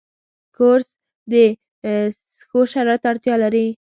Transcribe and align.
کورس 0.55 0.89
د 1.31 1.33
ښو 2.47 2.59
شرایطو 2.73 3.05
اړتیا 3.11 3.35
لري. 3.43 3.67